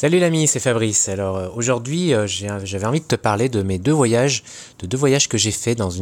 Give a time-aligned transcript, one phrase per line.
[0.00, 1.10] Salut l'ami, c'est Fabrice.
[1.10, 4.42] Alors euh, aujourd'hui, euh, j'avais envie de te parler de mes deux voyages,
[4.78, 5.92] de deux voyages que j'ai fait dans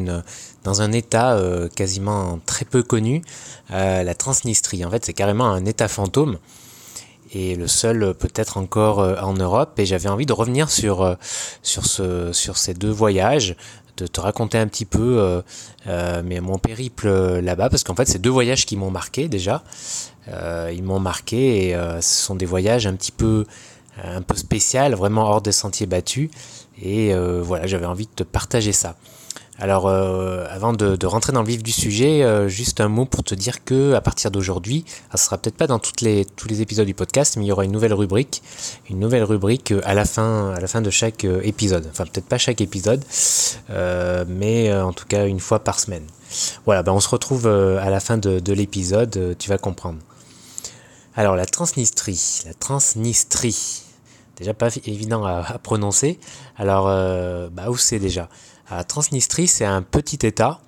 [0.81, 3.23] un état euh, quasiment très peu connu,
[3.71, 4.85] la Transnistrie.
[4.85, 6.39] En fait, c'est carrément un état fantôme
[7.35, 9.77] et le seul peut-être encore en Europe.
[9.81, 11.17] Et j'avais envie de revenir sur
[11.65, 13.57] ces deux voyages,
[13.97, 15.43] de te raconter un petit peu
[15.87, 17.09] mais mon périple
[17.41, 19.65] là-bas, parce qu'en fait, c'est deux voyages qui m'ont marqué déjà.
[20.29, 23.45] ils m'ont marqué et ce sont des voyages un petit peu
[24.03, 26.31] un peu spécial, vraiment hors des sentiers battus.
[26.83, 28.97] Et euh, voilà, j'avais envie de te partager ça.
[29.61, 33.25] Alors, euh, avant de, rentrer dans le vif du sujet, euh, juste un mot pour
[33.25, 36.27] te dire que à partir d'aujourd'hui, ce sera peut-être pas dans tous les
[36.61, 38.41] épisodes du podcast, mais il y aura une nouvelle rubrique,
[38.89, 41.89] une nouvelle rubrique à la fin, à la fin de chaque épisode.
[41.91, 43.05] Enfin, peut-être pas chaque épisode,
[44.29, 46.05] mais en tout cas une fois par semaine.
[46.65, 49.99] Voilà, ben on se retrouve à la fin de, de l'épisode, tu vas comprendre.
[51.17, 53.88] Alors, la Transnistrie, la Transnistrie
[54.39, 56.19] déjà pas évident à, prononcer.
[56.57, 58.29] Alors, euh, bah, où c'est déjà?
[58.71, 60.61] À Transnistrie, c'est un petit État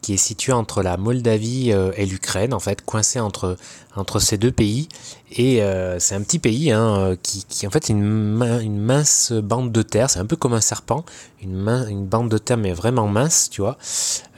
[0.00, 3.56] qui est situé entre la Moldavie euh, et l'Ukraine, en fait, coincé entre,
[3.96, 4.88] entre ces deux pays.
[5.32, 9.72] Et euh, c'est un petit pays hein, qui, qui, en fait, une, une mince bande
[9.72, 10.10] de terre.
[10.10, 11.04] C'est un peu comme un serpent,
[11.42, 13.78] une, une bande de terre, mais vraiment mince, tu vois,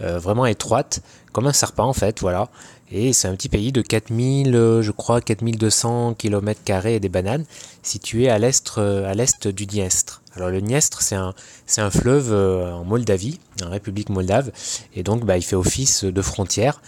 [0.00, 1.00] vraiment étroite,
[1.32, 2.48] comme un serpent, en fait, voilà.
[2.92, 7.44] Et c'est un petit pays de 4000, euh, je crois, 4200 km et des bananes,
[7.82, 10.22] situé à l'est, euh, à l'est du Dniestre.
[10.36, 11.34] Alors le Dniestre, c'est un,
[11.66, 14.52] c'est un fleuve euh, en Moldavie, en République moldave,
[14.94, 16.80] et donc bah, il fait office de frontière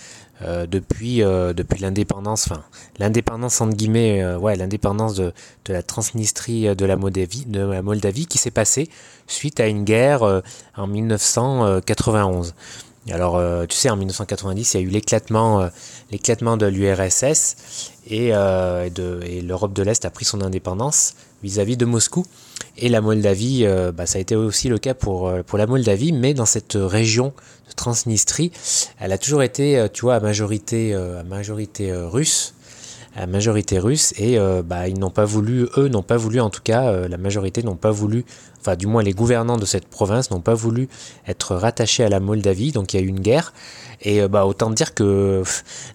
[0.69, 2.63] depuis, depuis l'indépendance, enfin
[3.01, 5.33] l'indépendance entre guillemets, ouais, l'indépendance de,
[5.65, 8.89] de, la Transnistrie de la Moldavie, de la Moldavie qui s'est passée
[9.27, 10.43] suite à une guerre
[10.77, 12.55] en 1991.
[13.13, 15.69] Alors, euh, tu sais, en 1990, il y a eu l'éclatement, euh,
[16.11, 17.57] l'éclatement de l'URSS
[18.13, 18.89] euh,
[19.25, 22.25] et, l'Europe de l'Est a pris son indépendance vis-à-vis de Moscou.
[22.77, 26.35] Et la Moldavie, bah, ça a été aussi le cas pour, pour la Moldavie, mais
[26.35, 27.33] dans cette région
[27.69, 28.53] de Transnistrie,
[29.01, 32.55] elle a toujours été, tu vois, à majorité, à majorité russe
[33.19, 36.63] à majorité russe et bah, ils n'ont pas voulu, eux n'ont pas voulu en tout
[36.63, 38.25] cas, la majorité n'ont pas voulu
[38.61, 40.89] enfin du moins les gouvernants de cette province n'ont pas voulu
[41.27, 43.53] être rattachés à la Moldavie, donc il y a eu une guerre.
[44.01, 45.43] Et euh, bah, autant dire que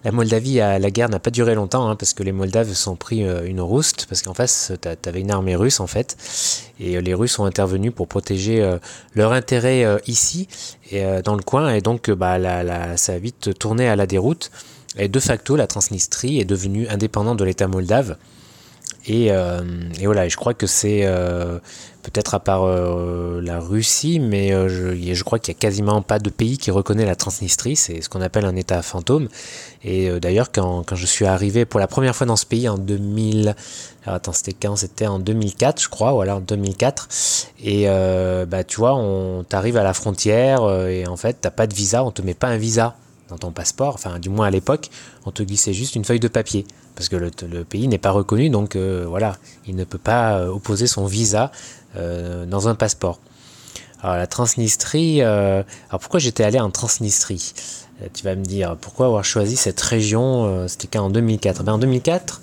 [0.04, 3.24] la Moldavie, la guerre n'a pas duré longtemps, hein, parce que les Moldaves sont pris
[3.24, 6.16] euh, une rouste, parce qu'en face, tu avais une armée russe en fait,
[6.80, 8.78] et euh, les Russes ont intervenu pour protéger
[9.14, 10.48] leur intérêt ici,
[10.90, 12.38] et dans le coin, et donc bah,
[12.96, 14.50] ça a vite tourné à la déroute.
[14.96, 18.16] Et de facto, la Transnistrie est devenue indépendante de l'État moldave.
[19.06, 21.04] Et, et, voilà, je crois que c'est
[22.04, 26.18] peut-être à part euh, la Russie, mais euh, je, crois qu'il n'y a quasiment pas
[26.18, 29.28] de pays qui reconnaît la Transnistrie, c'est ce qu'on appelle un État fantôme.
[29.82, 32.78] Et euh, d'ailleurs, quand, je suis arrivé pour la première fois dans ce pays en
[32.78, 33.56] 2000,
[34.04, 34.76] alors attends, c'était quand?
[34.76, 37.08] C'était en 2004, je crois, alors en 2004.
[37.64, 37.86] Et
[38.46, 42.04] bah, tu vois, on t'arrive à la frontière et en fait, t'as pas de visa,
[42.04, 42.96] on te met pas un visa
[43.36, 44.90] ton passeport, enfin du moins à l'époque,
[45.26, 47.30] on te glissait juste une feuille de papier, parce que le,
[47.64, 49.36] pays n'est pas reconnu, donc voilà,
[49.66, 51.50] il ne peut pas opposer son visa
[51.96, 53.20] euh, dans un passeport.
[54.02, 57.54] Alors la Transnistrie, euh, alors pourquoi j'étais allé en Transnistrie?
[58.02, 61.62] Euh, Tu vas me dire pourquoi avoir choisi cette région C'était qu'en 2004.
[61.62, 62.40] Ben, en 2004,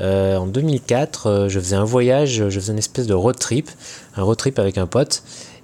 [0.00, 3.70] en 2004, je faisais un voyage, je faisais une espèce de road trip,
[4.16, 5.22] un road trip avec un pote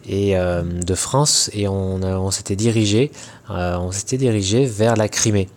[0.08, 3.10] et de France et on, s'était dirigé,
[3.48, 5.48] on s'était dirigé vers la Crimée,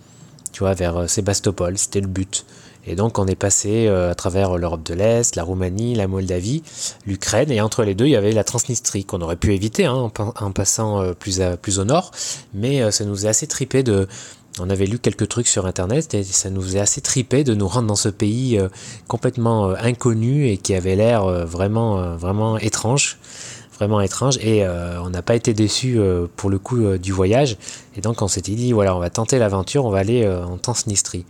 [0.52, 1.78] tu vois, vers Sébastopol.
[1.78, 2.46] C'était le but.
[2.88, 6.64] Et donc on est passé euh, à travers l'Europe de l'Est, la Roumanie, la Moldavie,
[7.06, 10.10] l'Ukraine, et entre les deux il y avait la Transnistrie qu'on aurait pu éviter hein,
[10.18, 12.12] en, passant euh, plus, plus au nord,
[12.54, 14.08] mais euh, ça nous est assez tripé de...
[14.60, 17.68] On avait lu quelques trucs sur internet et ça nous est assez tripé de nous
[17.68, 18.60] rendre dans ce pays
[19.08, 23.20] complètement inconnu et qui avait l'air vraiment, vraiment étrange
[23.78, 26.00] vraiment étrange et on n'a pas été déçu
[26.36, 27.58] pour le coup du voyage
[27.96, 31.26] et donc on s'était dit voilà on va tenter l'aventure on va aller en Transnistrie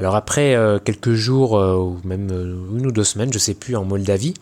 [0.00, 3.52] alors après euh, quelques jours euh, ou même euh, une ou deux semaines, je sais
[3.52, 4.32] plus, en Moldavie.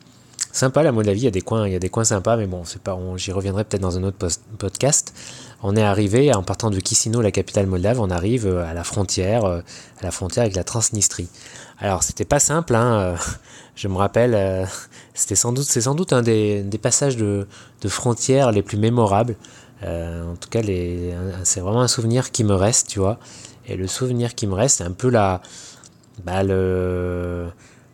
[0.52, 2.46] Sympa la Moldavie, il y a des coins, il y a des coins sympas, mais
[2.46, 5.12] bon, c'est pas, j'y reviendrai peut-être dans un autre podcast.
[5.62, 9.44] On est arrivé en partant de Kisino, la capitale moldave, on arrive à la frontière,
[9.44, 9.62] à
[10.02, 11.28] la frontière avec la Transnistrie.
[11.78, 13.16] Alors c'était pas simple, hein,
[13.74, 14.68] je me rappelle,
[15.14, 17.48] c'était sans doute, c'est sans doute un des, passages de,
[17.80, 19.36] de, frontières les plus mémorables.
[19.82, 20.60] en tout cas,
[21.42, 23.18] c'est vraiment un souvenir qui me reste, tu vois.
[23.68, 25.42] Et le souvenir qui me reste, c'est un peu la,
[26.24, 27.48] bah, le,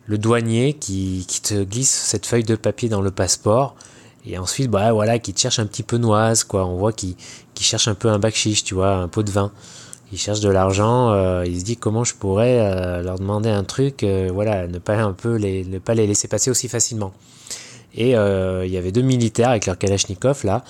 [0.07, 3.75] le douanier qui, qui, te glisse cette feuille de papier dans le passeport.
[4.25, 6.65] Et ensuite, bah, voilà, qui te cherche un petit peu noise, quoi.
[6.65, 7.15] On voit qu'il
[7.63, 9.51] cherche un peu un bac chiche, tu vois, un pot de vin.
[10.11, 14.67] il cherche de l'argent, il se dit comment je pourrais leur demander un truc, voilà,
[14.67, 17.13] ne pas un peu les, ne pas les laisser passer aussi facilement.
[17.95, 20.63] Et il y avait deux militaires avec leur Kalachnikov là,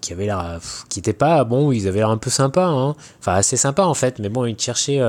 [0.00, 2.94] qui avaient l'air, qui étaient pas, bon, ils avaient l'air un peu sympa, hein.
[3.20, 5.00] enfin assez sympa en fait, mais bon, ils cherchaient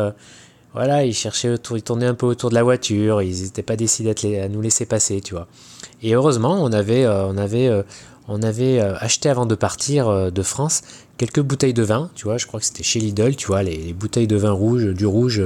[0.73, 3.75] voilà, ils cherchaient autour, ils tournaient un peu autour de la voiture, ils n'étaient pas
[3.75, 5.47] décidés à nous laisser passer, tu vois.
[6.01, 7.83] Et heureusement, on avait, euh, on avait, euh,
[8.27, 10.81] on avait euh, acheté avant de partir de France
[11.17, 12.37] quelques bouteilles de vin, tu vois.
[12.37, 15.41] Je crois que c'était chez Lidl, tu vois, les, bouteilles de vin rouge, du rouge,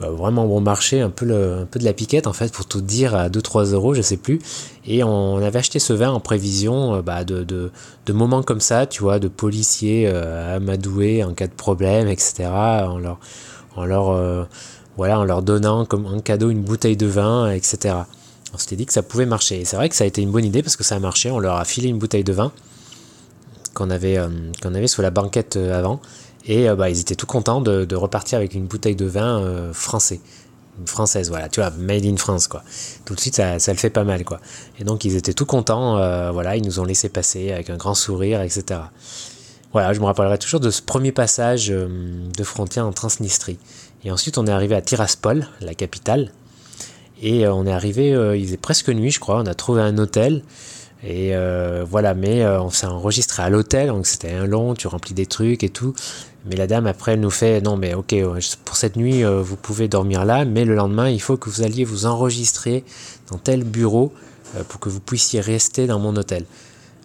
[0.00, 2.82] vraiment bon marché, un peu, le, un peu de la piquette en fait, pour tout
[2.82, 4.40] dire, à 2-3 euros, je sais plus.
[4.86, 7.70] Et on avait acheté ce vin en prévision bah, de, de,
[8.04, 12.48] de, moments comme ça, tu vois, de policiers amadoués en cas de problème, etc.
[12.88, 13.18] On leur,
[13.76, 14.44] en leur, euh,
[14.96, 17.94] voilà, en leur donnant comme un cadeau une bouteille de vin, etc.
[18.54, 19.60] On s'était dit que ça pouvait marcher.
[19.60, 21.30] Et c'est vrai que ça a été une bonne idée parce que ça a marché.
[21.30, 22.52] On leur a filé une bouteille de vin
[23.74, 24.28] qu'on avait, euh,
[24.62, 26.00] qu'on avait sur la banquette euh, avant.
[26.48, 30.20] Et bah, ils étaient tout contents de, repartir avec une bouteille de vin français.
[30.78, 32.62] Une française, voilà, tu vois, made in France, quoi.
[33.04, 34.38] Tout de suite, ça, ça le fait pas mal, quoi.
[34.78, 35.96] Et donc, ils étaient tout contents,
[36.30, 38.78] voilà, ils nous ont laissé passer avec un grand sourire, etc.
[39.76, 41.86] Voilà, je me rappellerai toujours de ce premier passage euh,
[42.34, 43.58] de frontière en Transnistrie.
[44.04, 46.32] Et ensuite, on est arrivé à Tiraspol, la capitale.
[47.22, 49.40] Et euh, on est arrivé, euh, il est presque nuit, je crois.
[49.40, 50.42] On a trouvé un hôtel.
[51.04, 51.34] Et
[51.88, 55.62] voilà, mais on s'est enregistré à l'hôtel, donc c'était un long, tu remplis des trucs
[55.62, 55.94] et tout.
[56.46, 58.12] Mais la dame, après, elle nous fait Non, mais ok,
[58.64, 61.84] pour cette nuit, vous pouvez dormir là, mais le lendemain, il faut que vous alliez
[61.84, 62.82] vous enregistrer
[63.30, 64.12] dans tel bureau
[64.68, 66.44] pour que vous puissiez rester dans mon hôtel.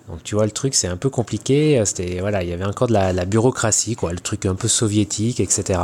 [0.09, 1.81] Donc tu vois, le truc c'est un peu compliqué.
[1.85, 5.39] C'était voilà, il y avait encore de la, bureaucratie, quoi, le truc un peu soviétique,
[5.39, 5.79] etc.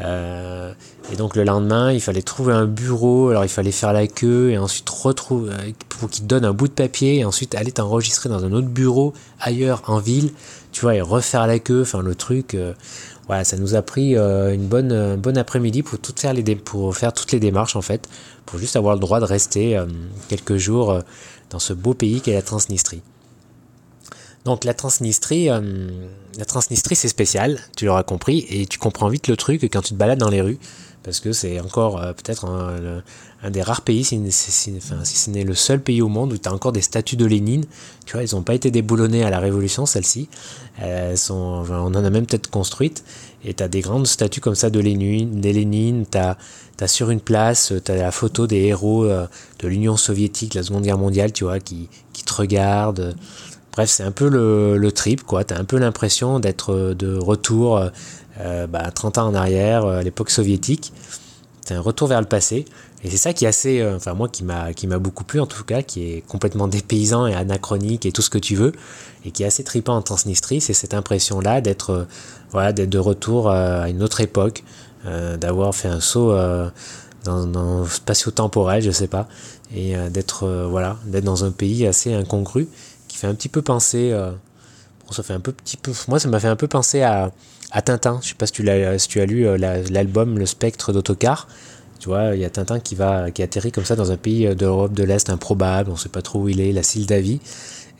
[0.00, 0.72] Euh,
[1.12, 4.50] et donc le lendemain, il fallait trouver un bureau, alors il fallait faire la queue
[4.50, 8.28] et ensuite retrouver euh, pour qu'il donne un bout de papier et ensuite aller t'enregistrer
[8.28, 10.32] dans un autre bureau ailleurs en ville,
[10.72, 11.82] tu vois, et refaire la queue.
[11.82, 12.72] Enfin le truc, euh,
[13.26, 17.32] voilà, ça nous a pris une bonne, bonne après-midi pour tout faire pour faire toutes
[17.32, 18.06] les démarches en fait,
[18.44, 19.82] pour juste avoir le droit de rester
[20.28, 21.00] quelques jours
[21.48, 23.00] dans ce beau pays qu'est la Transnistrie.
[24.44, 25.88] Donc la Transnistrie, euh,
[26.38, 29.94] la Transnistrie c'est spécial, tu l'auras compris, et tu comprends vite le truc quand tu
[29.94, 30.58] te balades dans les rues,
[31.02, 35.80] parce que c'est encore euh, peut-être un, des rares pays, si, ce n'est le seul
[35.80, 37.64] pays au monde où tu as encore des statues de Lénine.
[38.06, 40.30] Tu vois, elles n'ont pas été déboulonnées à la Révolution, celles-ci.
[41.16, 43.04] sont, on en a même peut-être construites.
[43.44, 45.52] Et tu as des grandes statues comme ça de Lénine, des.
[46.10, 49.26] Tu as, sur une place, tu as la photo des héros euh,
[49.58, 53.14] de l'Union soviétique, la Seconde Guerre mondiale, tu vois, qui, qui te regardent.
[53.74, 55.42] Bref, c'est un peu le, trip, quoi.
[55.42, 57.88] T'as un peu l'impression d'être euh, de retour euh,
[58.40, 60.92] euh bah, 30 ans en arrière, euh, à l'époque soviétique.
[61.66, 62.66] C'est un retour vers le passé.
[63.02, 65.82] Et c'est ça qui est assez, enfin moi qui m'a beaucoup plu en tout cas,
[65.82, 68.72] qui est complètement dépaysant et anachronique et tout ce que tu veux,
[69.26, 72.06] et qui est assez tripant en Transnistrie, c'est cette impression-là d'être
[72.50, 74.64] voilà de retour à une autre époque,
[75.04, 76.34] d'avoir fait un saut
[77.24, 79.28] dans, dans spatio-temporel, je sais pas,
[79.76, 82.68] et d'être voilà d'être dans un pays assez incongru
[83.14, 84.10] qui fait un petit peu penser.
[84.12, 84.32] Euh,
[85.12, 85.92] ça fait un peu petit peu.
[86.08, 87.30] Moi, ça m'a fait un peu penser à,
[87.70, 88.18] à Tintin.
[88.22, 91.46] Je sais pas si tu, as, si tu as lu euh, l'album Le Spectre d'Autocar.
[92.00, 94.48] Tu vois, il y a Tintin qui va qui atterrit comme ça dans un pays
[94.48, 97.40] euh, d'Europe de l'Est improbable, on sait pas trop où il est, la Sildavie.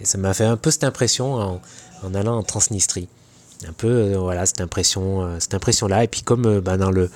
[0.01, 1.61] Et ça m'a fait un peu cette impression
[2.03, 3.07] en, allant en Transnistrie.
[3.69, 6.03] Un peu, voilà, cette impression, cette impression-là.
[6.03, 7.09] Et puis comme bah, dans le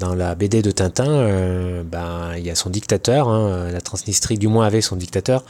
[0.00, 4.48] dans la BD de Tintin, bah, il y a son dictateur, hein, la Transnistrie du
[4.48, 5.44] moins avait son dictateur,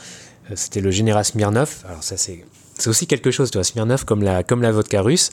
[0.55, 1.85] c'était le général Smirnov.
[1.89, 2.45] Alors ça c'est
[2.77, 5.31] c'est aussi quelque chose, tu vois, Smirnov comme la comme la vodka russe.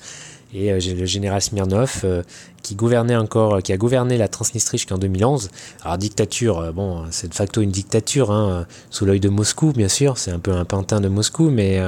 [0.53, 2.23] Et euh, le général Smirnov euh,
[2.61, 5.49] qui gouvernait encore, qui a gouverné la Transnistrie jusqu'en 2011.
[5.83, 10.17] Alors dictature, bon, c'est de facto une dictature, hein, sous l'œil de Moscou, bien sûr.
[10.17, 11.79] C'est un peu un pantin de Moscou, mais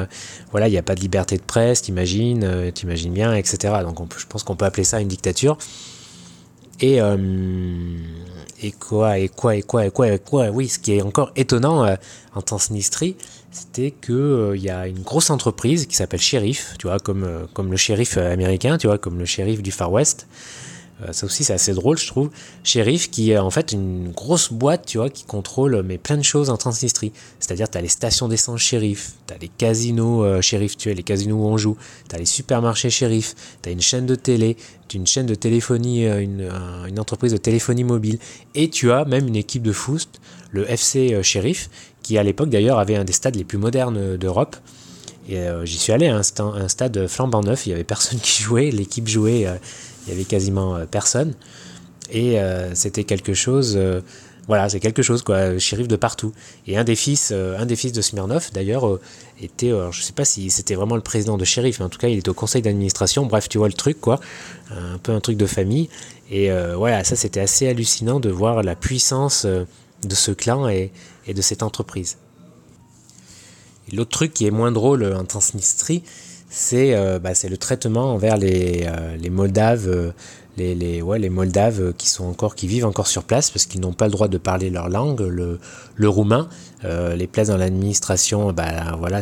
[0.52, 3.74] voilà, il n'y a pas de liberté de presse, t'imagines, t'imagines bien, etc.
[3.84, 5.58] Donc je pense qu'on peut appeler ça une dictature.
[6.80, 7.00] Et
[8.64, 10.50] et quoi, et quoi, et quoi, et quoi, et quoi.
[10.50, 11.96] Oui, ce qui est encore étonnant euh,
[12.34, 13.18] en Transnistrie,
[13.52, 17.46] c'était qu'il euh, y a une grosse entreprise qui s'appelle Sheriff, tu vois, comme, euh,
[17.54, 20.28] comme le shérif américain, tu vois, comme le shérif du Far West.
[21.04, 22.30] Euh, ça aussi, c'est assez drôle, je trouve.
[22.64, 26.24] Sheriff, qui est en fait une grosse boîte, tu vois, qui contrôle mais plein de
[26.24, 27.12] choses en Transnistrie.
[27.40, 30.94] C'est-à-dire, tu as les stations d'essence Sheriff, tu as les casinos euh, Sheriff, tu as
[30.94, 31.78] les casinos où on joue,
[32.10, 34.58] tu as les supermarchés Sheriff, tu as une chaîne de télé,
[34.94, 38.20] une chaîne de téléphonie, euh, une, entreprise de téléphonie mobile,
[38.54, 40.08] et tu as même une équipe de foot,
[40.52, 41.70] le FC Sheriff,
[42.04, 44.56] qui à l'époque d'ailleurs avait un des stades les plus modernes d'Europe.
[45.28, 48.44] Et j'y suis allé, à un, un, stade flambant neuf, il y avait personne qui
[48.44, 49.48] jouait, l'équipe jouait
[50.06, 51.34] il y avait quasiment euh, personne.
[52.12, 54.02] Et euh, c'était quelque chose, euh,
[54.48, 55.58] voilà, c'est quelque chose, quoi.
[55.58, 56.34] Shérif de partout.
[56.68, 59.00] Et un des fils, un des fils de Smirnov, d'ailleurs,
[59.42, 62.00] était, euh, je sais pas si c'était vraiment le président de shérif, mais en tout
[62.00, 63.26] cas, il était au conseil d'administration.
[63.26, 64.20] Bref, tu vois le truc, quoi.
[64.72, 65.90] Un peu un truc de famille.
[66.30, 70.92] Et voilà, ça, c'était assez hallucinant de voir la puissance de ce clan et,
[71.28, 72.18] de cette entreprise.
[73.92, 76.04] L'autre truc qui est moins drôle en Transnistrie,
[76.56, 78.88] c'est bah, le traitement envers les,
[79.20, 80.14] les Moldaves
[80.58, 83.82] les, les, ouais, les Moldaves qui sont encore qui vivent encore sur place parce qu'ils
[83.82, 85.60] n'ont pas le droit de parler leur langue, le,
[85.96, 86.48] le roumain.
[86.86, 89.20] Euh, les places dans l'administration, bah voilà,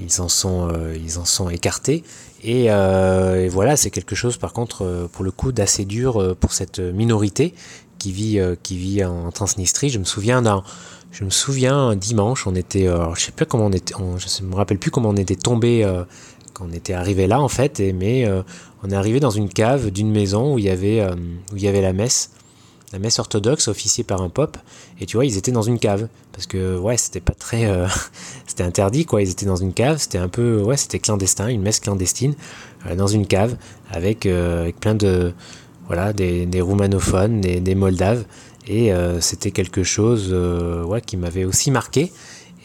[0.00, 2.04] ils en sont euh, ils en sont écartés.
[2.42, 6.20] Et, euh, et voilà, c'est quelque chose par contre euh, pour le coup d'assez dur
[6.20, 7.54] euh, pour cette minorité
[7.98, 9.90] qui vit qui vit en Transnistrie.
[9.90, 10.64] Je me souviens d'un
[11.10, 14.78] je me souviens dimanche, on était, je sais pas comment on était, je me rappelle
[14.78, 15.84] plus comment on était tombé
[16.60, 18.42] on était arrivé là en fait, mais euh,
[18.82, 21.14] on est arrivé dans une cave d'une maison où il y avait euh,
[21.80, 22.30] la messe,
[22.92, 24.56] la messe orthodoxe officiée par un pop,
[25.00, 27.86] et tu vois ils étaient dans une cave parce que ouais c'était pas très, euh,
[28.46, 31.62] c'était interdit quoi, ils étaient dans une cave, c'était un peu ouais c'était clandestin, une
[31.62, 32.34] messe clandestine
[32.96, 33.56] dans une cave
[33.90, 34.26] avec
[34.80, 35.34] plein de
[35.90, 38.24] voilà des, roumanophones, des, des moldaves
[38.68, 40.32] et c'était quelque chose
[40.86, 42.12] ouais qui m'avait aussi marqué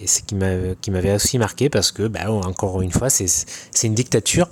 [0.01, 0.35] et ce qui
[0.91, 3.27] m'avait aussi marqué parce que, bah, encore une fois, c'est
[3.83, 4.47] une dictature.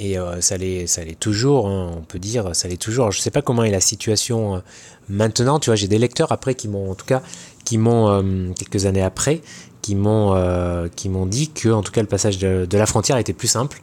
[0.00, 3.10] Et euh, ça l'est toujours, hein, on peut dire, ça l'est toujours.
[3.10, 4.60] je sais pas comment est la situation euh,
[5.08, 5.58] maintenant.
[5.58, 7.20] Tu vois, j'ai des lecteurs après qui m'ont, en tout cas,
[7.64, 9.40] qui m'ont euh, quelques années après,
[9.82, 10.36] qui m'ont,
[10.94, 13.48] qui m'ont dit que, en tout cas, le passage de, de la frontière était plus
[13.48, 13.82] simple,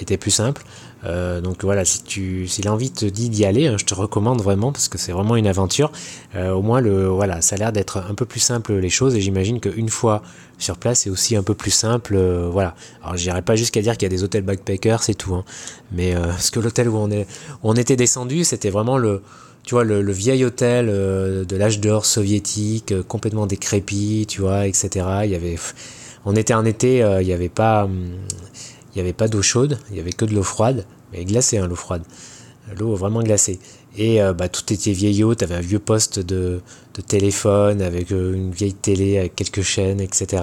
[0.00, 0.64] était plus simple.
[1.06, 4.72] Euh, donc voilà, si si l'envie te dit d'y aller, hein, je te recommande vraiment
[4.72, 5.92] parce que c'est vraiment une aventure.
[6.34, 9.14] Euh, au moins le, voilà, ça a l'air d'être un peu plus simple les choses
[9.14, 10.22] et j'imagine qu'une fois
[10.58, 12.14] sur place, c'est aussi un peu plus simple.
[12.16, 12.74] Euh, voilà.
[13.02, 15.34] Alors j'irai pas jusqu'à dire qu'il y a des hôtels backpackers, c'est tout.
[15.34, 15.44] Hein.
[15.92, 17.26] Mais parce que l'hôtel où on est,
[17.62, 19.22] on était descendu, c'était vraiment le,
[19.64, 25.06] tu vois, le, vieil hôtel de l'âge d'or soviétique, complètement décrépit, tu vois, etc.
[25.24, 25.56] Il y avait,
[26.24, 28.06] on était en été, il n'y avait pas, hum,
[28.94, 31.58] il n'y avait pas d'eau chaude, il n'y avait que de l'eau froide, mais glacée,
[31.58, 32.02] hein, l'eau froide.
[32.78, 33.60] L'eau vraiment glacée.
[33.96, 36.60] Et euh, bah, tout était vieillot, tu avais un vieux poste de,
[37.06, 40.42] téléphone avec euh, une vieille télé avec quelques chaînes, etc.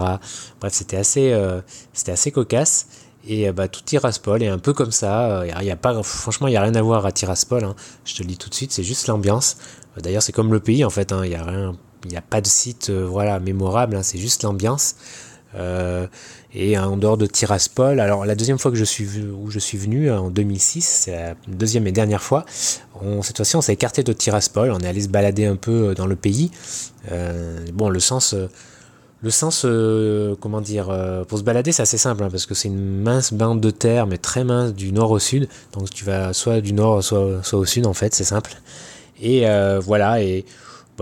[0.60, 1.62] Bref, c'était assez, euh,
[2.08, 2.88] assez cocasse.
[3.26, 5.46] Et bah, tout Tiraspol est un peu comme ça.
[5.48, 7.64] Y a pas, franchement, il n'y a rien à voir à Tiraspol.
[7.64, 7.76] Hein.
[8.04, 9.58] Je te le dis tout de suite, c'est juste l'ambiance.
[10.02, 11.14] D'ailleurs, c'est comme le pays en fait.
[11.14, 11.22] Hein.
[11.24, 13.98] Il n'y a rien, il n'y a pas de site voilà mémorable.
[14.04, 14.96] C'est juste l'ambiance.
[15.56, 16.08] Euh,
[16.54, 19.78] et en dehors de Tiraspol, alors la deuxième fois que je suis où je suis
[19.78, 22.46] venu en 2006, c'est la deuxième et dernière fois.
[23.22, 25.94] Cette fois-ci, on s'est écarté de Tiraspol, on est allé se balader un peu euh,
[25.94, 26.52] dans le pays.
[27.12, 28.36] Euh, bon, le sens,
[29.22, 29.66] le sens,
[30.40, 33.62] comment dire, pour se balader, c'est assez simple hein, parce que c'est une mince bande
[33.62, 35.48] de terre, mais très mince du nord au sud.
[35.74, 38.52] Donc tu vas soit du nord, soit, soit au sud en fait, c'est simple.
[39.22, 39.46] Et
[39.82, 40.46] voilà et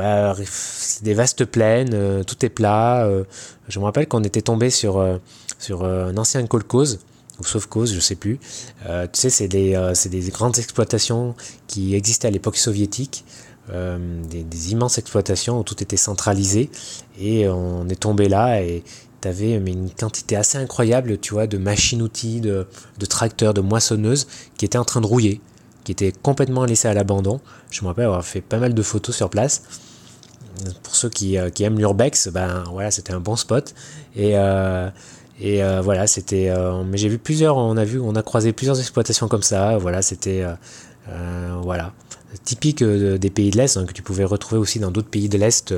[0.01, 3.05] bah, c'est des vastes plaines, euh, tout est plat.
[3.05, 3.23] Euh,
[3.67, 5.17] je me rappelle qu'on était tombé sur, euh,
[5.59, 6.99] sur un ancien kolkhoz,
[7.39, 8.39] ou sauf cause, je sais plus.
[8.83, 9.77] tu sais, c'est des,
[10.09, 11.35] des, grandes exploitations
[11.67, 13.23] qui existaient à l'époque soviétique.
[13.69, 16.69] Des, immenses exploitations où tout était centralisé
[17.17, 18.83] et on est tombé là et
[19.21, 22.67] tu avais mais une quantité assez incroyable tu vois de machines-outils, de,
[22.99, 24.27] de tracteurs, de moissonneuses
[24.57, 25.39] qui étaient en train de rouiller
[25.83, 27.39] qui était complètement laissé à l'abandon.
[27.69, 29.63] Je me rappelle avoir fait pas mal de photos sur place.
[30.83, 33.73] Pour ceux qui, euh, qui aiment l'urbex, ben voilà, c'était un bon spot.
[34.15, 34.89] Et, euh,
[35.39, 36.53] et euh, voilà, c'était.
[36.85, 39.77] mais j'ai vu plusieurs, on a vu, on a croisé plusieurs exploitations comme ça.
[39.77, 40.43] Voilà, c'était
[41.61, 41.93] voilà
[42.45, 45.37] typique des pays de l'Est, hein, que tu pouvais retrouver aussi dans d'autres pays de
[45.37, 45.73] l'Est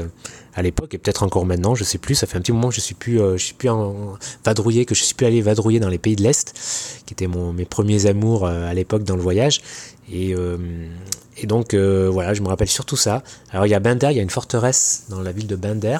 [0.55, 2.75] à l'époque, et peut-être encore maintenant, je sais plus, ça fait un petit moment que
[2.75, 5.89] je suis plus, je suis plus en, vadrouillé, que je suis plus allé vadrouiller dans
[5.89, 6.53] les pays de l'Est,
[7.05, 9.61] qui étaient mon, mes premiers amours à l'époque dans le voyage,
[10.11, 10.57] et, euh,
[11.37, 13.23] et donc euh, voilà, je me rappelle surtout ça.
[13.51, 15.97] Alors il y a Bender, il y a une forteresse dans la ville de Bender,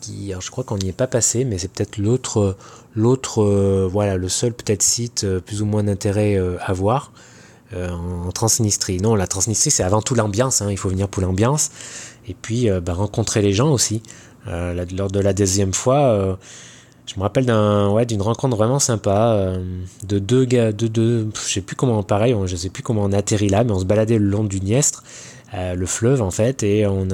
[0.00, 2.56] qui, je crois qu'on n'y est pas passé, mais c'est peut-être l'autre,
[2.94, 7.12] l'autre, euh, voilà, le seul peut-être site plus ou moins d'intérêt à voir
[7.74, 9.00] en, Transnistrie.
[9.00, 11.70] Non, la Transnistrie c'est avant tout l'ambiance, hein, il faut venir pour l'ambiance,
[12.28, 14.02] et puis bah, rencontrer les gens aussi.
[14.46, 16.38] lors de la deuxième fois
[17.06, 21.28] je me rappelle d'un ouais d'une rencontre vraiment sympa euh, de deux gars de deux
[21.34, 23.84] je sais plus comment pareil je sais plus comment on atterrit là mais on se
[23.84, 25.02] baladait le long du Niestre
[25.54, 27.08] euh, le fleuve en fait et on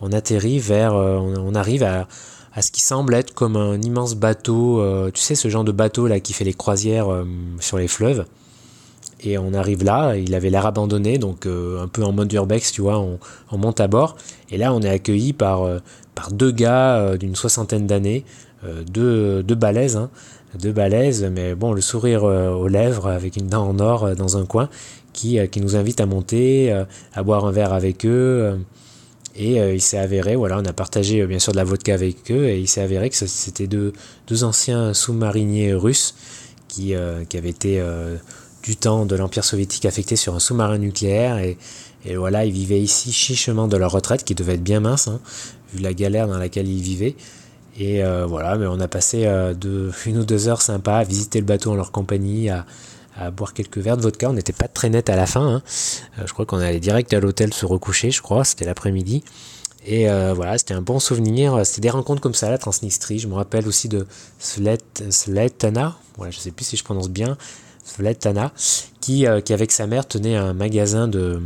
[0.00, 2.06] on atterrit vers euh, on, arrive à
[2.54, 6.06] à ce qui semble être comme un immense bateau tu sais ce genre de bateau
[6.06, 7.06] là qui fait les croisières
[7.60, 8.26] sur les fleuves
[9.22, 12.80] et on arrive là, il avait l'air abandonné, donc un peu en mode urbex, tu
[12.80, 13.18] vois, on,
[13.50, 14.16] on, monte à bord,
[14.50, 15.66] et là on est accueilli par,
[16.14, 18.24] par deux gars d'une soixantaine d'années,
[18.64, 20.10] euh, deux, deux balaises, hein,
[20.58, 20.74] deux
[21.30, 24.44] mais bon, le sourire euh, aux lèvres avec une dent en or euh, dans un
[24.44, 24.68] coin
[25.14, 26.72] qui, qui nous invite à monter,
[27.14, 28.56] à boire un verre avec eux.
[29.34, 32.46] Et il s'est avéré, voilà, on a partagé bien sûr de la vodka avec eux,
[32.46, 33.92] et il s'est avéré que c'était deux,
[34.28, 36.14] deux anciens sous-mariniers russes
[36.68, 36.94] qui,
[37.28, 37.82] qui avaient été
[38.62, 41.38] du temps de l'Empire soviétique affectés sur un sous-marin nucléaire.
[41.38, 41.56] Et,
[42.16, 45.20] voilà, ils vivaient ici chichement de leur retraite, qui devait être bien mince, hein,
[45.74, 47.14] vu la galère dans laquelle ils vivaient.
[47.78, 49.54] Et euh, voilà, mais on a passé euh,
[50.06, 52.64] une ou deux heures sympas à visiter le bateau en leur compagnie, à,
[53.32, 54.30] boire quelques verres de vodka.
[54.30, 55.56] On n'était pas très net à la fin.
[55.56, 55.62] Hein.
[56.18, 58.44] Euh, je crois qu'on allait direct à l'hôtel se recoucher, je crois.
[58.44, 59.22] C'était l'après-midi.
[59.86, 61.64] Et voilà, c'était un bon souvenir.
[61.64, 63.18] C'était des rencontres comme ça, la Transnistrie.
[63.18, 64.06] Je me rappelle aussi de
[64.38, 65.96] Slet, Sletana.
[66.18, 67.38] Voilà, je sais plus si je prononce bien.
[67.84, 68.52] Sletana,
[69.00, 71.40] qui, qui avec sa mère tenait un magasin de,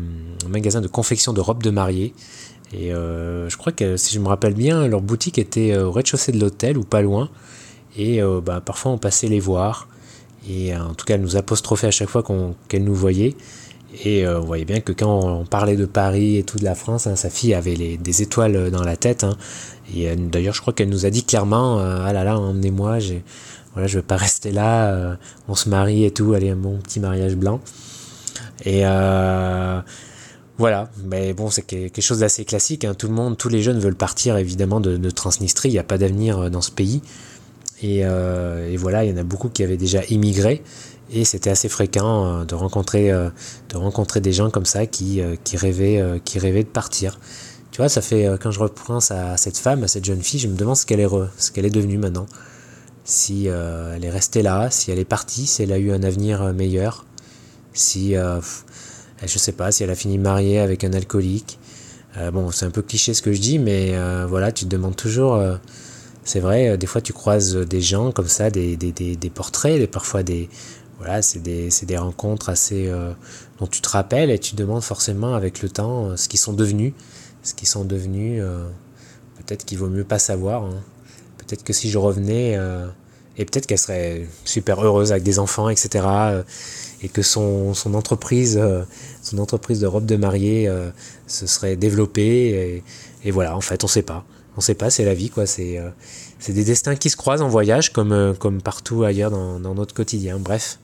[0.48, 2.14] magasin de confection de robes de mariée.
[2.72, 5.92] Et euh, je crois que si je me rappelle bien, leur boutique était euh, au
[5.92, 7.28] rez-de-chaussée de l'hôtel ou pas loin.
[7.96, 9.88] Et euh, bah, parfois on passait les voir.
[10.48, 12.22] Et en tout cas, elle nous apostrophait à chaque fois
[12.68, 13.34] qu'elle nous voyait.
[14.04, 17.06] Et on voyait bien que quand on parlait de Paris et tout de la France,
[17.06, 19.24] hein, sa fille avait des étoiles dans la tête.
[19.24, 19.38] Hein.
[19.94, 22.98] Et d'ailleurs, je crois qu'elle nous a dit clairement Ah là là, emmenez-moi,
[23.74, 27.36] voilà, je veux pas rester là, on se marie et tout, allez, bon petit mariage
[27.36, 27.60] blanc.
[28.64, 28.84] Et
[30.56, 32.84] voilà, mais bon, c'est quelque chose d'assez classique.
[32.84, 32.94] Hein.
[32.94, 35.70] Tout le monde, tous les jeunes veulent partir évidemment de, Transnistrie.
[35.70, 37.02] Il n'y a pas d'avenir euh, dans ce pays.
[37.82, 40.62] Euh, et, voilà, il y en a beaucoup qui avaient déjà immigré.
[41.12, 45.56] Et c'était assez fréquent euh, de rencontrer, de rencontrer des gens comme ça qui, qui,
[45.56, 47.18] rêvaient, qui rêvaient de partir.
[47.72, 50.46] Tu vois, ça fait quand je reprends à cette femme, à cette jeune fille, je
[50.46, 52.26] me demande ce qu'elle est, ce qu'elle est devenue maintenant.
[53.04, 56.54] Si elle est restée là, si elle est partie, si elle a eu un avenir
[56.54, 57.04] meilleur,
[57.74, 58.16] si
[59.26, 61.58] je sais pas si elle a fini mariée avec un alcoolique.
[62.16, 64.70] Euh, bon, c'est un peu cliché ce que je dis, mais euh, voilà, tu te
[64.70, 65.34] demandes toujours.
[65.34, 65.56] Euh,
[66.24, 69.86] c'est vrai, des fois tu croises des gens comme ça, des, des, des, portraits, des,
[69.86, 70.48] parfois des.
[70.98, 72.90] Voilà, c'est des, des, rencontres assez.
[73.58, 76.54] dont tu te rappelles et tu te demandes forcément avec le temps ce qu'ils sont
[76.54, 76.94] devenus.
[77.42, 78.42] Ce qu'ils sont devenus.
[79.36, 80.64] peut-être qu'il vaut mieux pas savoir.
[80.64, 80.82] Hein.
[81.46, 82.58] Peut-être que si je revenais.
[83.36, 86.42] et peut-être qu'elle serait super heureuse avec des enfants, etc
[87.04, 88.82] et que son, son entreprise, euh,
[89.22, 90.88] son entreprise de robe de mariée euh,
[91.26, 92.82] se serait développée.
[93.22, 94.24] Et, voilà, en fait, on sait pas.
[94.56, 95.46] On sait pas, c'est la vie, quoi.
[95.46, 95.90] C'est euh,
[96.38, 99.94] c'est des destins qui se croisent en voyage, comme, comme partout ailleurs dans, dans notre
[99.94, 100.38] quotidien.
[100.38, 100.78] Bref.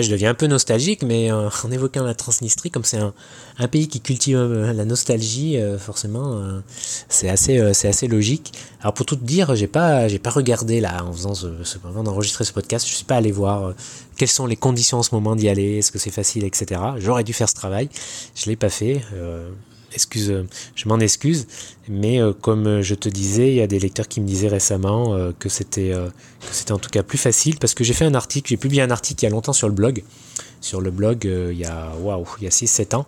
[0.00, 3.88] Je deviens un peu nostalgique, mais euh, en évoquant la Transnistrie, comme c'est un, pays
[3.88, 6.40] qui cultive euh, la nostalgie, euh, forcément,
[7.08, 8.52] c'est assez, assez logique.
[8.80, 12.02] Alors pour tout te dire, j'ai pas, pas regardé là en faisant ce, ce avant
[12.02, 13.74] d'enregistrer ce podcast, je suis pas allé voir
[14.16, 16.80] quelles sont les conditions en ce moment d'y aller, est-ce que c'est facile, etc.
[16.98, 17.88] J'aurais dû faire ce travail,
[18.34, 19.02] je l'ai pas fait
[19.92, 21.46] excuse, je m'en excuse,
[21.88, 25.14] mais euh, comme je te disais, il y a des lecteurs qui me disaient récemment
[25.14, 26.08] euh, que c'était euh,
[26.70, 29.24] en tout cas plus facile parce que j'ai fait un article, j'ai publié un article
[29.24, 30.02] il y a longtemps sur le blog,
[30.60, 33.06] sur le blog il y a waouh, il y a 6 7 ans.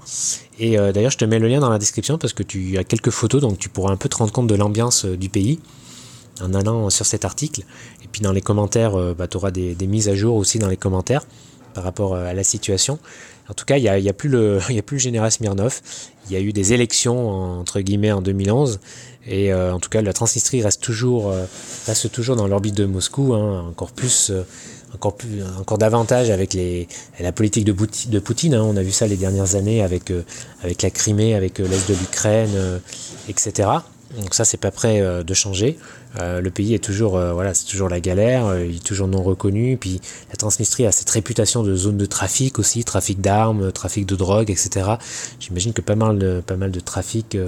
[0.58, 3.10] Et d'ailleurs je te mets le lien dans la description parce que tu as quelques
[3.10, 5.60] photos donc tu pourras un peu te rendre compte de l'ambiance du pays
[6.40, 7.62] en allant sur cet article.
[8.02, 10.76] Et puis dans les commentaires bah, tu auras des mises à jour aussi dans les
[10.76, 11.24] commentaires
[11.74, 12.98] par rapport à la situation.
[13.50, 15.80] En tout cas, il n'y a, y a, plus le, a plus le général Smirnov.
[16.26, 18.78] Il y a eu des élections, entre guillemets, en 2011.
[19.26, 21.44] Et euh, en tout cas, la Transnistrie reste toujours, euh,
[21.86, 24.44] reste toujours dans l'orbite de Moscou, hein, encore plus, euh,
[24.94, 26.56] encore plus, encore davantage avec
[27.18, 27.64] la politique.
[27.64, 28.62] De Poutine hein.
[28.62, 30.12] On a vu ça les dernières années avec,
[30.62, 32.80] avec la Crimée, avec l'est de l'Ukraine,
[33.28, 33.68] etc.
[34.16, 35.78] Donc ça, c'est pas prêt euh, de changer.
[36.18, 39.22] Euh, le pays est toujours, euh, voilà, c'est toujours la galère, il est toujours non
[39.22, 39.76] reconnu.
[39.76, 44.16] Puis la Transnistrie a cette réputation de zone de trafic aussi, trafic d'armes, trafic de
[44.16, 44.94] drogue, etc.
[45.38, 47.38] J'imagine que pas mal de, pas mal de trafic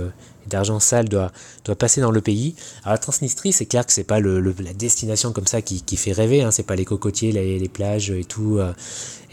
[0.47, 1.33] d'argent sale doit,
[1.65, 2.55] doit passer dans le pays.
[2.85, 5.97] Alors la Transnistrie, c'est clair que c'est pas le, la destination comme ça qui, qui
[5.97, 6.53] fait rêver, hein.
[6.53, 8.61] c'est pas les cocotiers, les, les plages et tout,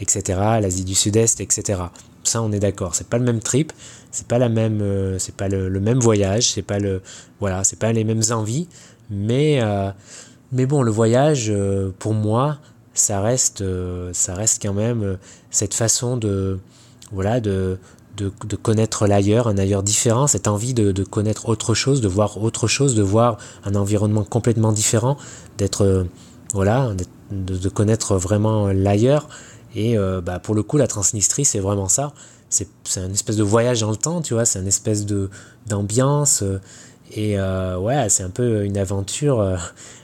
[0.00, 0.38] etc.
[0.60, 1.82] L'Asie du Sud-Est, etc.
[2.24, 2.94] Ça, on est d'accord.
[2.94, 3.72] C'est pas le même trip,
[4.10, 7.02] c'est pas euh, pas le, même voyage, c'est pas le,
[7.38, 8.68] voilà, c'est pas les mêmes envies.
[9.10, 9.90] Mais, euh,
[10.52, 12.58] mais bon, le voyage, euh, pour moi,
[12.94, 13.64] ça reste,
[14.12, 15.16] ça reste quand même
[15.50, 16.58] cette façon de,
[17.12, 17.78] voilà, de,
[18.62, 22.66] connaître l'ailleurs, un ailleurs différent, cette envie de, de, connaître autre chose, de voir autre
[22.66, 25.16] chose, de voir un environnement complètement différent,
[25.56, 26.06] d'être,
[26.52, 26.92] voilà,
[27.30, 29.28] de, de connaître vraiment l'ailleurs.
[29.74, 32.12] Et euh, bah, pour le coup, la Transnistrie, c'est vraiment ça.
[32.48, 35.06] C'est un espèce de voyage dans le temps, tu vois, c'est une espèce
[35.66, 36.42] d'ambiance.
[36.42, 36.60] Euh,
[37.12, 39.56] et euh, ouais, c'est un peu une aventure.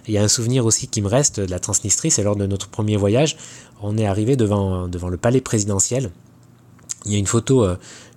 [0.07, 2.47] Il y a un souvenir aussi qui me reste de la Transnistrie, c'est lors de
[2.47, 3.37] notre premier voyage.
[3.83, 6.11] On est arrivé devant, devant le palais présidentiel.
[7.05, 7.67] Il y a une photo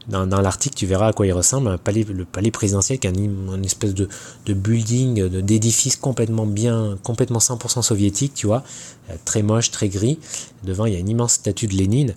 [0.09, 3.11] dans, l'article, tu verras à quoi il ressemble, un palais, le palais présidentiel qui est
[3.11, 4.09] une espèce de,
[4.45, 8.63] de building, d'édifice complètement bien, complètement 100% soviétique, tu vois,
[9.09, 10.19] euh, très moche, très gris.
[10.63, 12.15] Devant, il y a une immense statue de Lénine.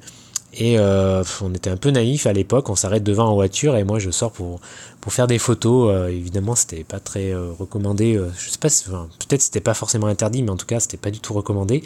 [0.55, 3.85] Et euh, on était un peu naïf à l'époque, on s'arrête devant en voiture et
[3.85, 4.61] moi je sors pour,
[5.01, 5.91] pour faire des photos.
[5.91, 8.21] Euh, évidemment, c'était pas très euh, recommandé.
[8.37, 11.11] je sais pas, enfin, peut-être c'était pas forcément interdit, mais en tout cas, c'était pas
[11.11, 11.83] du tout recommandé.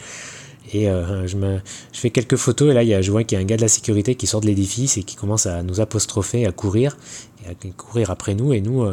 [0.72, 1.60] Et je, me,
[1.92, 3.46] je fais quelques photos et là, il y a, je vois qu'il y a un
[3.46, 6.52] gars de la sécurité qui sort de l'édifice et qui commence à nous apostropher, à
[6.52, 6.96] courir,
[7.44, 8.52] et à courir après nous.
[8.52, 8.84] Et nous,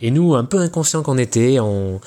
[0.00, 2.00] et nous un peu inconscients qu'on était, on,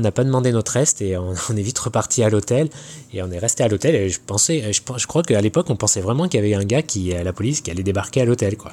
[0.00, 2.68] n'a pas demandé notre reste et on, est vite reparti à l'hôtel.
[3.12, 5.76] Et on est resté à l'hôtel et je pensais je, je crois qu'à l'époque on
[5.76, 8.56] pensait vraiment qu'il y avait un gars qui la police qui allait débarquer à l'hôtel
[8.56, 8.72] quoi.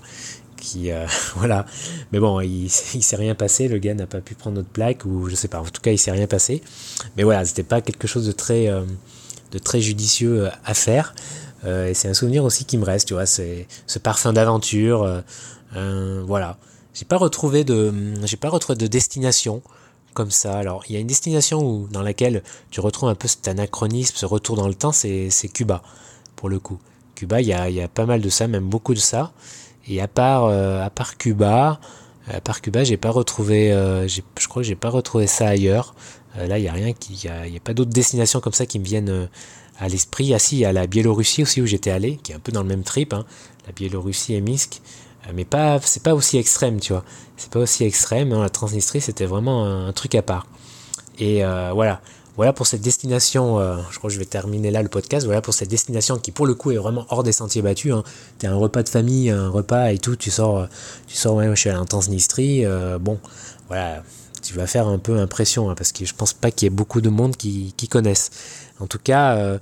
[0.57, 1.65] Qui euh, voilà.
[2.11, 2.65] Mais bon il,
[2.95, 3.67] il s'est rien passé.
[3.67, 5.59] Le gars n'a pas pu prendre notre plaque ou je sais pas.
[5.59, 6.61] En tout cas il s'est rien passé.
[7.17, 8.81] Mais voilà c'était pas quelque chose de très euh,
[9.51, 11.13] de très judicieux à faire
[11.65, 15.23] euh, et c'est un souvenir aussi qui me reste tu vois c'est ce parfum d'aventure
[15.73, 16.57] voilà
[16.93, 17.93] j'ai pas retrouvé de
[18.25, 19.61] j'ai pas retrouvé de destination
[20.13, 20.57] comme ça.
[20.57, 24.15] Alors, il y a une destination où, dans laquelle tu retrouves un peu cet anachronisme,
[24.17, 25.81] ce retour dans le temps, c'est Cuba,
[26.35, 26.79] pour le coup.
[27.15, 29.31] Cuba, il y a, y a, pas mal de ça, même beaucoup de ça.
[29.87, 31.79] Et à part, euh, à part Cuba,
[32.33, 35.95] à part Cuba, j'ai pas retrouvé, euh, je crois j'ai pas retrouvé ça ailleurs.
[36.37, 38.79] Euh, là, il y a rien qui, y a, pas d'autres destinations comme ça qui
[38.79, 39.29] me viennent
[39.79, 40.33] à l'esprit.
[40.33, 42.69] Ah si, a la Biélorussie aussi où j'étais allé, qui est un peu dans le
[42.69, 43.13] même trip.
[43.13, 43.25] Hein.
[43.67, 44.81] La Biélorussie et Minsk.
[45.27, 47.03] Euh, mais pas, c'est pas aussi extrême, tu vois.
[47.37, 48.31] C'est pas aussi extrême.
[48.31, 48.41] Hein.
[48.41, 50.47] La Transnistrie, c'était vraiment un, truc à part.
[51.19, 52.01] Et euh, voilà.
[52.37, 55.41] Voilà pour cette destination, euh, je crois que je vais terminer là le podcast, voilà
[55.41, 57.93] pour cette destination qui pour le coup est vraiment hors des sentiers battus.
[57.93, 58.03] Hein.
[58.39, 60.67] Tu un repas de famille, un repas et tout, tu sors,
[61.07, 62.65] tu sors suis à la Transnistrie,
[62.99, 63.19] bon,
[63.67, 64.03] voilà,
[64.41, 66.75] tu vas faire un peu impression, hein, parce que je pense pas qu'il y ait
[66.75, 68.31] beaucoup de monde qui, qui connaissent.
[68.79, 69.59] En tout cas,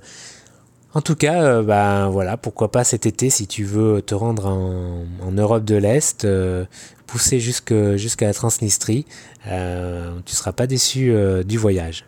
[0.92, 4.46] en tout cas, euh, bah, voilà, pourquoi pas cet été si tu veux te rendre
[4.46, 6.64] en, Europe de l'Est, euh,
[7.06, 9.06] pousser jusqu'à la Transnistrie,
[9.46, 12.06] euh, tu seras pas déçu euh, du voyage.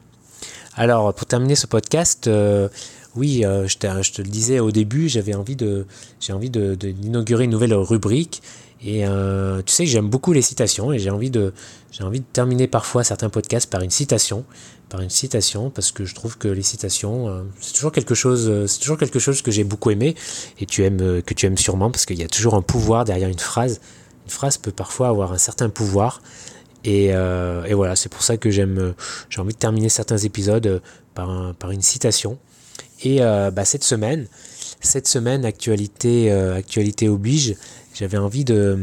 [0.75, 2.31] Alors, pour terminer ce podcast,
[3.15, 5.57] oui, je, te, le disais au début, j'avais envie
[6.21, 8.43] j'ai envie d'inaugurer une nouvelle rubrique.
[8.85, 9.05] Et
[9.67, 11.53] tu sais, j'aime beaucoup les citations et j'ai envie de,
[12.33, 13.91] terminer parfois certains podcasts par une
[15.11, 18.81] citation parce que je trouve que les citations euh, c'est toujours quelque chose euh, c'est
[18.81, 20.15] toujours quelque chose que j'ai beaucoup aimé
[20.59, 23.05] et tu aimes euh, que tu aimes sûrement parce qu'il y a toujours un pouvoir
[23.05, 23.81] derrière une phrase
[24.25, 26.21] une phrase peut parfois avoir un certain pouvoir
[26.85, 28.95] et, et voilà c'est pour ça que j'aime
[29.31, 30.83] j'ai envie de terminer certains épisodes
[31.15, 32.39] par, par une citation
[33.05, 34.27] et bah, cette semaine
[34.81, 37.57] cette semaine actualité actualité oblige
[37.95, 38.79] j'avais envie de,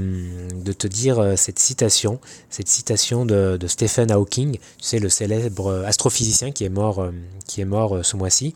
[0.54, 5.10] de, te dire euh, cette citation, cette citation de, de, Stephen Hawking, tu sais, le
[5.10, 7.12] célèbre astrophysicien qui est mort, euh,
[7.48, 8.56] qui est mort euh, ce mois-ci.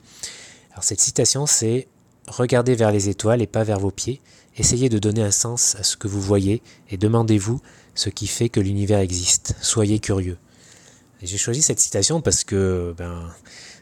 [0.72, 1.88] Alors cette citation, c'est
[2.28, 4.22] Regardez vers les étoiles et pas vers vos pieds.
[4.58, 7.60] Essayez de donner un sens à ce que vous voyez et demandez-vous
[7.96, 9.56] ce qui fait que l'univers existe.
[9.62, 10.38] Soyez curieux.
[11.22, 13.30] J'ai choisi cette citation parce que ben,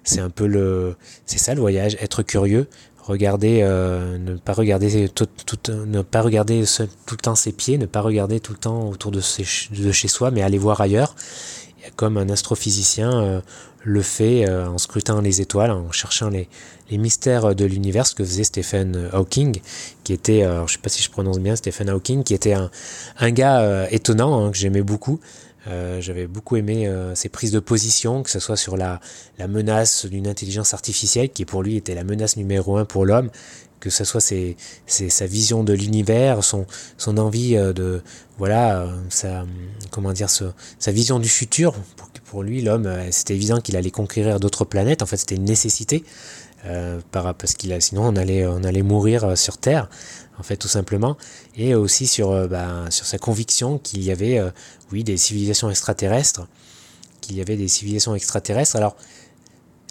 [0.03, 2.67] c'est un peu le, c'est ça le voyage, être curieux
[3.03, 5.27] regarder, euh, ne pas regarder tout,
[5.69, 6.63] ne pas regarder
[7.05, 10.07] tout le temps ses pieds, ne pas regarder tout le temps autour de, de chez
[10.07, 11.15] soi, mais aller voir ailleurs.
[11.95, 13.41] Comme un astrophysicien euh,
[13.83, 16.47] le fait euh, en scrutant les étoiles, en cherchant les,
[16.89, 19.59] les mystères de l'univers, ce que faisait Stephen Hawking,
[20.03, 22.69] qui était, alors je sais pas si je prononce bien Stephen Hawking, qui était un,
[23.19, 25.19] un gars étonnant hein, que j'aimais beaucoup.
[25.67, 28.99] Euh, j'avais beaucoup aimé euh, ses prises de position, que ce soit sur la,
[29.37, 33.29] la menace d'une intelligence artificielle, qui pour lui était la menace numéro un pour l'homme,
[33.81, 36.65] que ce soit ses, ses, sa vision de l'univers, son,
[36.97, 38.01] son envie euh, de,
[38.37, 39.45] voilà, sa,
[39.89, 40.45] comment dire, ce,
[40.79, 41.73] sa vision du futur.
[41.97, 45.01] Pour, pour lui, l'homme, c'était évident qu'il allait conquérir d'autres planètes.
[45.01, 46.05] En fait, c'était une nécessité.
[46.65, 49.89] Euh, parce qu'il sinon on allait, on allait mourir sur Terre
[50.41, 51.17] en fait, tout simplement,
[51.55, 54.49] et aussi sur, euh, bah, sur sa conviction qu'il y avait, euh,
[54.91, 56.47] oui, des civilisations extraterrestres,
[57.21, 58.75] qu'il y avait des civilisations extraterrestres.
[58.75, 58.97] Alors,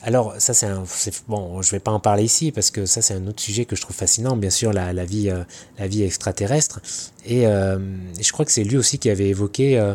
[0.02, 0.84] alors ça c'est un,
[1.28, 3.76] bon, je vais pas en parler ici parce que ça c'est un autre sujet que
[3.76, 5.44] je trouve fascinant, bien sûr la, la vie, euh,
[5.78, 6.80] la vie extraterrestre.
[7.26, 9.94] Et, je crois que c'est lui aussi qui avait évoqué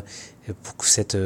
[0.63, 1.17] pour cette,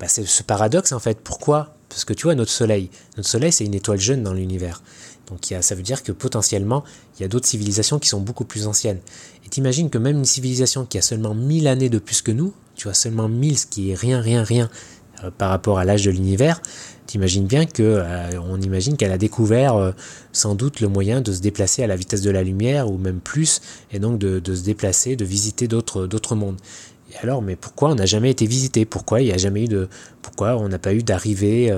[0.00, 1.20] bah, ce paradoxe en fait.
[1.20, 1.76] Pourquoi?
[1.88, 4.82] Parce que tu vois notre Soleil, notre Soleil c'est une étoile jeune dans l'univers.
[5.28, 6.84] Donc ça veut dire que potentiellement,
[7.16, 9.00] il y a d'autres civilisations qui sont beaucoup plus anciennes.
[9.44, 12.52] Et t'imagines que même une civilisation qui a seulement 1000 années de plus que nous,
[12.74, 16.04] tu vois, seulement 1000, ce qui est rien, rien, rien euh, par rapport à l'âge
[16.04, 16.60] de l'univers,
[17.06, 19.92] t'imagines bien que euh, on imagine qu'elle a découvert euh,
[20.32, 23.20] sans doute le moyen de se déplacer à la vitesse de la lumière ou même
[23.20, 23.60] plus,
[23.92, 26.56] et donc de, se déplacer, de visiter d'autres mondes.
[27.12, 28.84] Et alors, mais pourquoi on n'a jamais été visité?
[28.84, 29.88] Pourquoi il n'y a jamais eu de,
[30.22, 31.72] pourquoi on n'a pas eu d'arrivée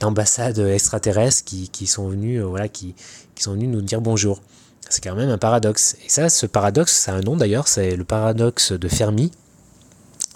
[0.00, 2.94] d'ambassades extraterrestres qui, sont venus, euh, voilà, qui,
[3.34, 4.40] qui sont venus nous dire bonjour?
[4.90, 5.96] C'est quand même un paradoxe.
[6.04, 9.30] Et ça, ce paradoxe, ça a un nom d'ailleurs, c'est le paradoxe de Fermi.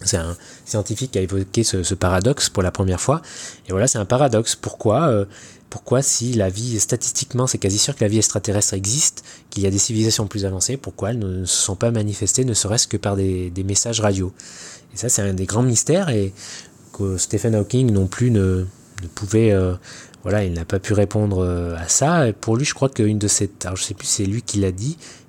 [0.02, 3.20] C'est un scientifique qui a évoqué ce, paradoxe pour la première fois.
[3.66, 4.54] Et voilà, c'est un paradoxe.
[4.54, 5.24] Pourquoi euh,
[5.70, 9.66] Pourquoi si la vie, statistiquement, c'est quasi sûr que la vie extraterrestre existe, qu'il y
[9.66, 12.96] a des civilisations plus avancées, pourquoi elles ne se sont pas manifestées, ne serait-ce que
[12.96, 14.32] par des, messages radio?
[14.94, 16.32] Et ça, c'est un des grands mystères et
[16.92, 18.66] que Stephen Hawking non plus ne,
[19.14, 19.52] pouvait...
[19.52, 19.74] Euh,
[20.22, 22.26] voilà, il n'a pas pu répondre euh, à ça.
[22.40, 23.50] Pour lui, je crois qu'une de ses...
[23.64, 24.72] L'a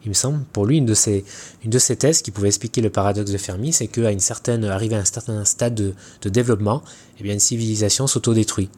[0.06, 4.66] une de ses, thèses qui pouvait expliquer le paradoxe de Fermi, c'est qu'à une certaine,
[4.66, 6.82] à un certain stade de, développement,
[7.20, 8.70] eh bien, une civilisation s'autodétruit.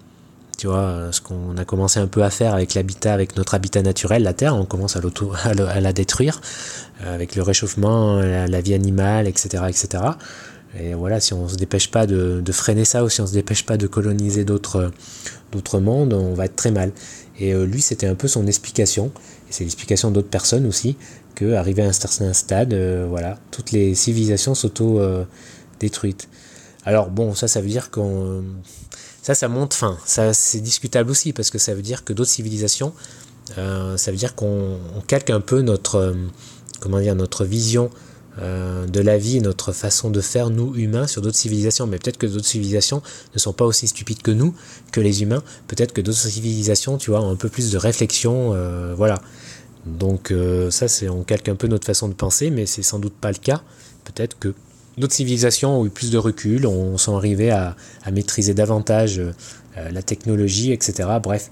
[0.58, 3.82] Tu vois, ce qu'on a commencé un peu à faire avec l'habitat, avec notre habitat
[3.82, 5.02] naturel, la Terre, on commence à,
[5.80, 6.42] la détruire,
[7.02, 10.04] euh, avec le réchauffement, la, vie animale, etc., etc.
[10.80, 13.30] Et voilà, si on ne se dépêche pas de, freiner ça, ou si on ne
[13.30, 14.92] se dépêche pas de coloniser d'autres
[15.52, 16.94] d'autres mondes, on va être très mal.
[17.38, 19.12] Et euh, lui, c'était un peu son explication,
[19.50, 20.96] et c'est l'explication d'autres personnes aussi,
[21.36, 26.30] que arrivé à un certain stade, euh, voilà, toutes les civilisations s'auto-détruites.
[26.86, 28.44] Alors bon, ça, ça veut dire qu'on...
[29.22, 32.32] Ça, ça monte, fin, ça c'est discutable aussi, parce que ça veut dire que d'autres
[32.32, 32.94] civilisations,
[33.58, 36.16] euh, ça veut dire qu'on calque un peu notre,
[36.80, 37.90] comment dire, notre vision
[38.40, 41.86] euh, de la vie, notre façon de faire, nous humains, sur d'autres civilisations.
[41.86, 43.02] Mais peut-être que d'autres civilisations
[43.34, 44.56] ne sont pas aussi stupides que nous,
[44.92, 45.44] que les humains.
[45.68, 48.54] Peut-être que d'autres civilisations, tu vois, ont un peu plus de réflexion.
[48.54, 49.22] Euh, voilà.
[49.86, 53.00] Donc euh, ça, c'est on calque un peu notre façon de penser, mais c'est sans
[53.00, 53.62] doute pas le cas.
[54.06, 54.54] Peut-être que
[54.98, 57.76] d'autres civilisations ont eu plus de recul, on sont arrivés à,
[58.12, 59.22] maîtriser davantage
[59.76, 61.10] la technologie, etc.
[61.22, 61.50] Bref,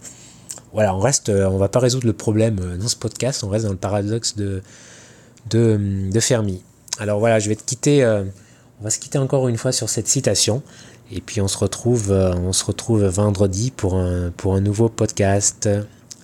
[0.73, 3.71] voilà, on reste, on va pas résoudre le problème dans ce podcast, on reste dans
[3.71, 4.61] le paradoxe de,
[5.49, 5.79] de,
[6.11, 6.61] de Fermi.
[6.99, 8.03] Alors voilà, je vais te quitter.
[8.03, 8.23] Euh,
[8.79, 10.61] on va se quitter encore une fois sur cette citation.
[11.11, 14.89] Et puis on se retrouve, euh, on se retrouve vendredi pour un, pour un nouveau
[14.89, 15.67] podcast.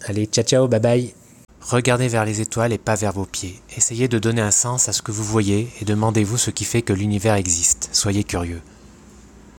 [0.06, 1.14] Allez, ciao ciao, bye bye.
[1.62, 3.60] Regardez vers les étoiles et pas vers vos pieds.
[3.76, 6.84] Essayez de donner un sens à ce que vous voyez et demandez-vous ce qui fait
[6.84, 7.90] que l'univers existe.
[7.92, 8.62] Soyez curieux.